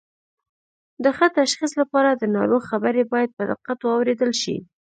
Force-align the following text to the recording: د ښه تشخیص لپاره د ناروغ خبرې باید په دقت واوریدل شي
د 1.03 1.05
ښه 1.17 1.27
تشخیص 1.39 1.71
لپاره 1.81 2.09
د 2.13 2.23
ناروغ 2.35 2.61
خبرې 2.71 3.03
باید 3.13 3.29
په 3.37 3.43
دقت 3.51 3.79
واوریدل 3.81 4.31
شي 4.41 4.55